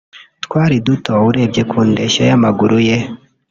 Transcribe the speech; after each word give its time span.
twari 0.45 0.75
duto 0.85 1.13
urebye 1.29 1.61
ku 1.69 1.77
ndeshyo 1.91 2.21
y’amaguru 2.29 2.77
ye 2.87 2.97